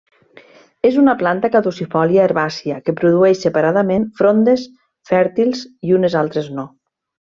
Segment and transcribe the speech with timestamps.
[0.87, 4.65] És una planta caducifòlia herbàcia, que produeix separadament frondes
[5.11, 6.67] fèrtils i unes altres no.